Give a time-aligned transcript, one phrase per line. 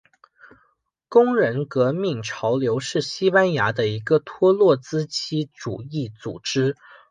[1.09, 6.75] 工人革命潮流是西班牙的一个托洛茨基主义组织。